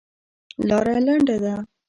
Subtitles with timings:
[0.67, 1.55] لاره لنډه ده.